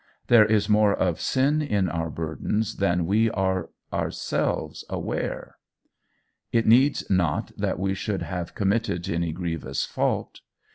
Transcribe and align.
There 0.29 0.45
is 0.47 0.67
more 0.67 0.95
of 0.95 1.21
sin 1.21 1.61
in 1.61 1.87
our 1.87 2.09
burdens 2.09 2.77
than 2.77 3.05
we 3.05 3.29
are 3.29 3.69
ourselves 3.93 4.83
aware. 4.89 5.57
It 6.51 6.65
needs 6.65 7.07
not 7.07 7.51
that 7.55 7.77
we 7.79 7.93
should 7.93 8.23
have 8.23 8.55
committed 8.55 9.07
any 9.07 9.31
grievous 9.31 9.85
fault. 9.85 10.39